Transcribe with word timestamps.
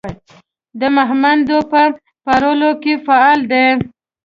د 0.79 0.81
مهمندو 0.97 1.57
په 1.71 1.81
پارولو 2.25 2.71
کې 2.81 2.93
فعال 3.05 3.39
دی. 3.51 3.67